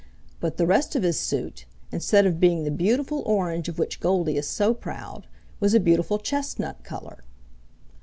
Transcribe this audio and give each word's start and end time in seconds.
But 0.39 0.57
the 0.57 0.65
rest 0.65 0.95
of 0.95 1.03
his 1.03 1.19
suit, 1.19 1.65
instead 1.91 2.25
of 2.25 2.39
being 2.39 2.63
the 2.63 2.71
beautiful 2.71 3.21
orange 3.23 3.69
of 3.69 3.77
which 3.77 3.99
Goldy 3.99 4.35
is 4.35 4.47
so 4.47 4.73
proud, 4.73 5.27
was 5.59 5.75
a 5.75 5.79
beautiful 5.79 6.17
chestnut 6.17 6.83
color. 6.83 7.19